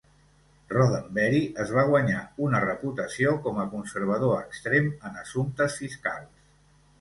Roddenbery 0.69 1.41
es 1.63 1.73
va 1.75 1.83
guanyar 1.89 2.21
una 2.45 2.61
reputació 2.63 3.35
com 3.45 3.61
a 3.65 3.67
conservador 3.75 4.33
extrem 4.39 4.89
en 5.11 5.21
assumptes 5.27 5.79
fiscals. 5.85 6.35